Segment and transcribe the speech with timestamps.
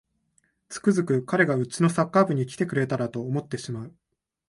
[0.69, 3.95] つくづく彼がうちのサッカー部に来てくれたらと思ってしまう